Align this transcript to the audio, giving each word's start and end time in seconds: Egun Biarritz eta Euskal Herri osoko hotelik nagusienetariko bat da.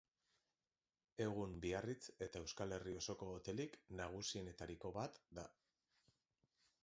Egun 1.25 1.51
Biarritz 1.65 2.01
eta 2.27 2.41
Euskal 2.45 2.73
Herri 2.77 2.95
osoko 3.01 3.29
hotelik 3.35 3.77
nagusienetariko 4.01 4.93
bat 4.99 5.23
da. 5.41 5.47